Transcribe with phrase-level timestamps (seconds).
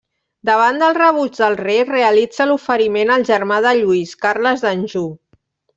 [0.49, 5.11] Davant del rebuig del rei, realitza l'oferiment al germà de Lluís, Carles d'Anjou.